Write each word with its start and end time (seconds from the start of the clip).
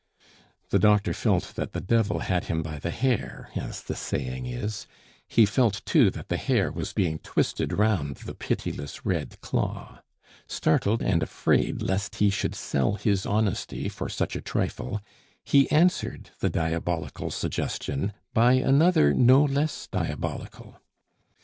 The 0.71 0.79
doctor 0.79 1.13
felt 1.13 1.53
that 1.57 1.73
the 1.73 1.79
devil 1.79 2.21
had 2.21 2.45
him 2.45 2.63
by 2.63 2.79
the 2.79 2.89
hair, 2.89 3.51
as 3.55 3.83
the 3.83 3.93
saying 3.95 4.47
is; 4.47 4.87
he 5.27 5.45
felt, 5.45 5.83
too, 5.85 6.09
that 6.09 6.27
the 6.27 6.37
hair 6.37 6.71
was 6.71 6.91
being 6.91 7.19
twisted 7.19 7.71
round 7.71 8.15
the 8.15 8.33
pitiless 8.33 9.05
red 9.05 9.39
claw. 9.41 10.01
Startled 10.47 11.03
and 11.03 11.21
afraid 11.21 11.83
lest 11.83 12.15
he 12.15 12.31
should 12.31 12.55
sell 12.55 12.93
his 12.95 13.27
honesty 13.27 13.89
for 13.89 14.09
such 14.09 14.35
a 14.35 14.41
trifle, 14.41 15.01
he 15.45 15.69
answered 15.69 16.31
the 16.39 16.49
diabolical 16.49 17.29
suggestion 17.29 18.13
by 18.33 18.53
another 18.53 19.13
no 19.13 19.43
less 19.43 19.85
diabolical. 19.85 20.77